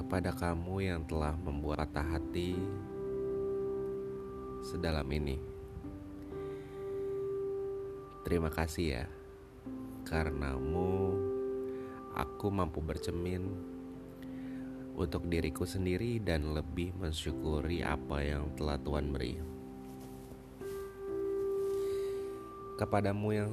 kepada 0.00 0.32
kamu 0.32 0.80
yang 0.80 1.04
telah 1.04 1.36
membuat 1.36 1.84
patah 1.84 2.16
hati 2.16 2.56
sedalam 4.64 5.04
ini. 5.12 5.36
Terima 8.24 8.48
kasih 8.48 8.86
ya, 8.96 9.04
karenamu 10.08 11.20
aku 12.16 12.48
mampu 12.48 12.80
bercermin 12.80 13.44
untuk 14.96 15.28
diriku 15.28 15.68
sendiri 15.68 16.16
dan 16.16 16.56
lebih 16.56 16.96
mensyukuri 16.96 17.84
apa 17.84 18.24
yang 18.24 18.48
telah 18.56 18.80
Tuhan 18.80 19.12
beri. 19.12 19.36
Kepadamu 22.80 23.28
yang 23.36 23.52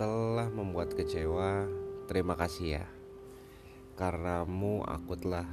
telah 0.00 0.48
membuat 0.48 0.96
kecewa, 0.96 1.68
terima 2.08 2.32
kasih 2.32 2.80
ya. 2.80 3.01
Karenamu 3.92 4.88
aku 4.88 5.20
telah 5.20 5.44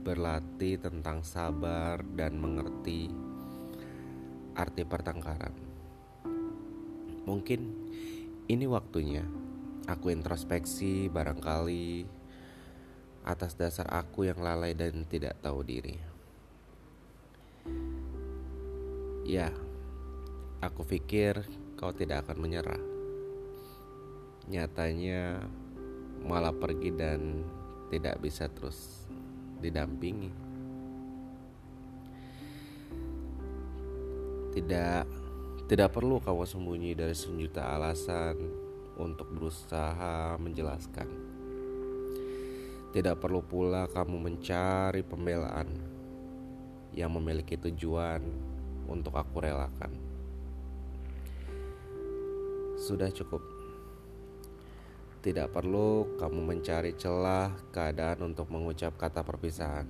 berlatih 0.00 0.80
tentang 0.80 1.20
sabar 1.20 2.00
dan 2.16 2.40
mengerti 2.40 3.12
arti 4.56 4.88
pertengkaran. 4.88 5.52
Mungkin 7.28 7.60
ini 8.48 8.64
waktunya 8.64 9.28
aku 9.84 10.08
introspeksi 10.08 11.12
barangkali 11.12 12.08
atas 13.28 13.60
dasar 13.60 13.86
aku 13.92 14.24
yang 14.24 14.40
lalai 14.40 14.72
dan 14.72 15.04
tidak 15.04 15.36
tahu 15.44 15.60
diri. 15.60 16.00
Ya, 19.22 19.52
aku 20.64 20.82
pikir 20.82 21.44
kau 21.76 21.92
tidak 21.92 22.26
akan 22.26 22.38
menyerah. 22.40 22.82
Nyatanya 24.50 25.46
malah 26.26 26.50
pergi 26.50 26.90
dan 26.90 27.46
tidak 27.92 28.16
bisa 28.24 28.48
terus 28.48 29.04
didampingi. 29.60 30.32
Tidak 34.56 35.04
tidak 35.68 35.88
perlu 35.92 36.16
kau 36.24 36.40
sembunyi 36.40 36.96
dari 36.96 37.12
sejuta 37.12 37.76
alasan 37.76 38.36
untuk 38.96 39.28
berusaha 39.28 40.40
menjelaskan. 40.40 41.08
Tidak 42.92 43.16
perlu 43.16 43.40
pula 43.44 43.88
kamu 43.88 44.16
mencari 44.20 45.00
pembelaan 45.04 45.68
yang 46.92 47.12
memiliki 47.12 47.56
tujuan 47.56 48.20
untuk 48.88 49.16
aku 49.16 49.40
relakan. 49.40 49.92
Sudah 52.76 53.08
cukup. 53.08 53.51
Tidak 55.22 55.54
perlu 55.54 56.18
kamu 56.18 56.40
mencari 56.42 56.98
celah 56.98 57.54
keadaan 57.70 58.26
untuk 58.34 58.50
mengucap 58.50 58.98
kata 58.98 59.22
perpisahan. 59.22 59.86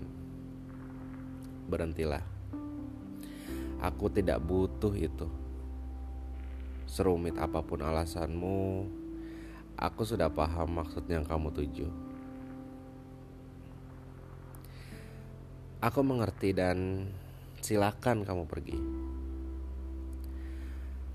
Berhentilah. 1.72 2.20
Aku 3.80 4.12
tidak 4.12 4.44
butuh 4.44 4.92
itu. 4.92 5.24
Serumit 6.84 7.40
apa 7.40 7.64
pun 7.64 7.80
alasanmu, 7.80 8.84
aku 9.80 10.04
sudah 10.04 10.28
paham 10.28 10.84
maksud 10.84 11.08
yang 11.08 11.24
kamu 11.24 11.48
tuju. 11.48 11.88
Aku 15.80 16.04
mengerti 16.04 16.52
dan 16.52 17.08
silakan 17.64 18.28
kamu 18.28 18.44
pergi. 18.44 18.76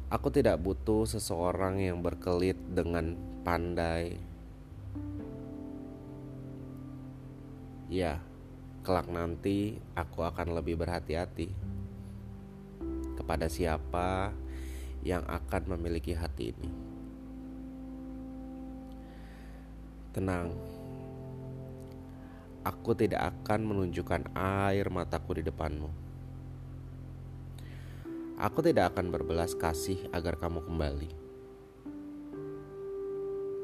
Aku 0.10 0.34
tidak 0.34 0.58
butuh 0.58 1.06
seseorang 1.06 1.78
yang 1.78 2.02
berkelit 2.02 2.58
dengan 2.74 3.37
pandai. 3.48 4.20
Ya, 7.88 8.20
kelak 8.84 9.08
nanti 9.08 9.80
aku 9.96 10.28
akan 10.28 10.52
lebih 10.52 10.76
berhati-hati 10.76 11.56
kepada 13.16 13.48
siapa 13.48 14.36
yang 15.00 15.24
akan 15.24 15.80
memiliki 15.80 16.12
hati 16.12 16.52
ini. 16.52 16.68
Tenang, 20.12 20.52
aku 22.68 22.92
tidak 23.00 23.32
akan 23.32 23.64
menunjukkan 23.64 24.28
air 24.36 24.92
mataku 24.92 25.40
di 25.40 25.48
depanmu. 25.48 25.88
Aku 28.44 28.60
tidak 28.60 28.92
akan 28.92 29.08
berbelas 29.08 29.56
kasih 29.56 30.04
agar 30.12 30.36
kamu 30.36 30.68
kembali. 30.68 31.27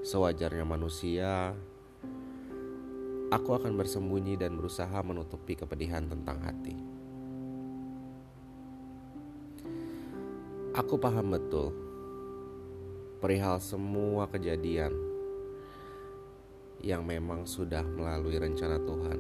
Sewajarnya 0.03 0.67
manusia, 0.67 1.55
aku 3.31 3.55
akan 3.55 3.71
bersembunyi 3.79 4.35
dan 4.35 4.59
berusaha 4.59 4.99
menutupi 4.99 5.55
kepedihan 5.55 6.03
tentang 6.03 6.43
hati. 6.43 6.75
Aku 10.75 10.99
paham 10.99 11.31
betul 11.31 11.71
perihal 13.23 13.63
semua 13.63 14.27
kejadian 14.27 14.91
yang 16.83 17.07
memang 17.07 17.47
sudah 17.47 17.87
melalui 17.87 18.35
rencana 18.35 18.83
Tuhan. 18.83 19.19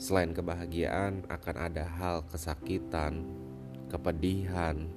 Selain 0.00 0.32
kebahagiaan, 0.32 1.28
akan 1.28 1.56
ada 1.60 1.84
hal 1.84 2.24
kesakitan, 2.32 3.20
kepedihan, 3.92 4.88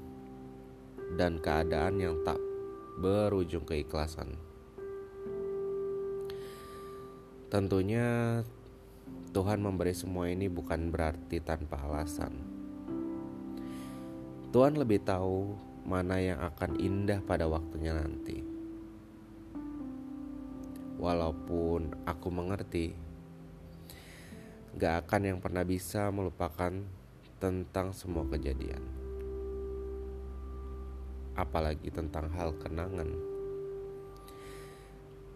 dan 1.20 1.44
keadaan 1.44 2.00
yang 2.00 2.16
tak 2.24 2.40
berujung 3.00 3.64
keikhlasan. 3.64 4.36
Tentunya, 7.48 8.40
Tuhan 9.32 9.64
memberi 9.64 9.96
semua 9.96 10.28
ini 10.30 10.52
bukan 10.52 10.92
berarti 10.92 11.40
tanpa 11.42 11.82
alasan. 11.82 12.36
Tuhan 14.52 14.76
lebih 14.76 15.02
tahu 15.02 15.56
mana 15.88 16.20
yang 16.20 16.44
akan 16.44 16.78
indah 16.78 17.24
pada 17.24 17.48
waktunya 17.48 17.96
nanti. 17.96 18.44
Walaupun 21.00 22.04
aku 22.04 22.28
mengerti 22.28 22.92
gak 24.76 25.08
akan 25.08 25.22
yang 25.26 25.40
pernah 25.40 25.64
bisa 25.64 26.12
melupakan 26.12 26.76
tentang 27.40 27.96
semua 27.96 28.28
kejadian, 28.28 28.84
apalagi 31.40 31.88
tentang 31.88 32.28
hal 32.36 32.52
kenangan. 32.60 33.08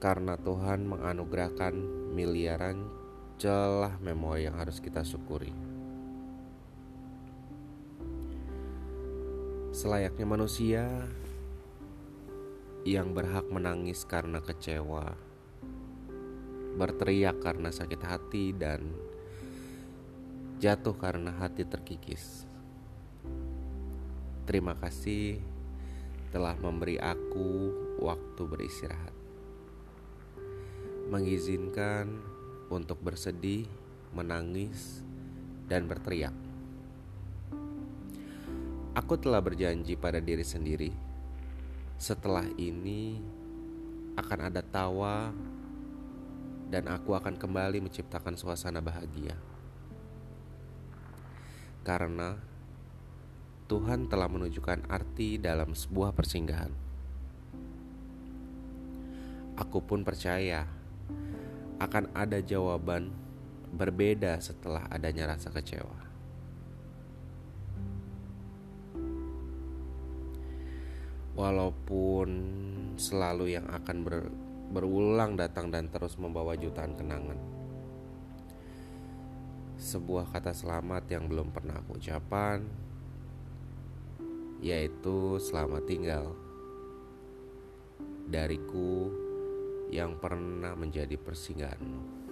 Karena 0.03 0.35
Tuhan 0.35 0.83
menganugerahkan 0.83 1.71
miliaran 2.11 2.91
celah 3.39 3.95
memori 4.03 4.45
yang 4.45 4.59
harus 4.59 4.83
kita 4.83 4.99
syukuri. 5.01 5.55
Selayaknya 9.73 10.27
manusia 10.27 10.85
yang 12.83 13.15
berhak 13.15 13.47
menangis 13.47 14.03
karena 14.03 14.43
kecewa, 14.43 15.15
berteriak 16.77 17.39
karena 17.39 17.71
sakit 17.71 18.01
hati, 18.03 18.51
dan 18.51 18.91
jatuh 20.59 20.93
karena 20.93 21.31
hati 21.35 21.63
terkikis. 21.63 22.45
Terima 24.43 24.75
kasih 24.75 25.52
telah 26.33 26.57
memberi 26.57 26.97
aku 26.97 27.69
waktu 28.01 28.41
beristirahat, 28.49 29.13
mengizinkan 31.13 32.09
untuk 32.73 32.97
bersedih, 33.05 33.69
menangis, 34.17 35.05
dan 35.69 35.85
berteriak. 35.85 36.33
Aku 38.97 39.13
telah 39.21 39.45
berjanji 39.45 39.93
pada 39.93 40.17
diri 40.17 40.41
sendiri, 40.41 40.89
setelah 42.01 42.49
ini 42.57 43.21
akan 44.17 44.39
ada 44.49 44.65
tawa, 44.65 45.29
dan 46.73 46.89
aku 46.89 47.13
akan 47.13 47.37
kembali 47.37 47.85
menciptakan 47.85 48.33
suasana 48.33 48.81
bahagia 48.81 49.37
karena 51.83 52.39
Tuhan 53.65 54.11
telah 54.11 54.27
menunjukkan 54.27 54.91
arti 54.91 55.39
dalam 55.39 55.71
sebuah 55.71 56.11
persinggahan. 56.11 56.71
Aku 59.55 59.85
pun 59.85 60.03
percaya 60.03 60.67
akan 61.79 62.11
ada 62.11 62.41
jawaban 62.41 63.13
berbeda 63.73 64.37
setelah 64.43 64.85
adanya 64.89 65.33
rasa 65.33 65.53
kecewa. 65.53 65.99
Walaupun 71.33 72.29
selalu 72.97 73.57
yang 73.57 73.65
akan 73.65 73.97
ber, 74.05 74.29
berulang 74.69 75.33
datang 75.33 75.73
dan 75.73 75.89
terus 75.89 76.13
membawa 76.21 76.53
jutaan 76.53 76.93
kenangan 76.93 77.53
sebuah 79.83 80.31
kata 80.31 80.55
selamat 80.55 81.11
yang 81.11 81.27
belum 81.27 81.51
pernah 81.51 81.75
aku 81.75 81.99
ucapkan 81.99 82.63
yaitu 84.63 85.35
selamat 85.43 85.83
tinggal 85.83 86.31
dariku 88.31 89.11
yang 89.91 90.15
pernah 90.15 90.71
menjadi 90.71 91.19
persinggahanmu. 91.19 92.22